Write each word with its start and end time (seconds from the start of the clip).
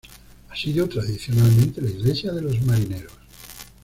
Ha 0.49 0.55
sido 0.55 0.89
tradicionalmente 0.89 1.79
la 1.79 1.91
iglesia 1.91 2.31
de 2.31 2.41
los 2.41 2.59
marineros. 2.63 3.13